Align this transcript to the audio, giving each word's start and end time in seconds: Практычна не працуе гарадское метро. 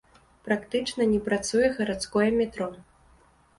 Практычна 0.45 1.07
не 1.11 1.19
працуе 1.27 1.69
гарадское 1.77 2.29
метро. 2.41 2.73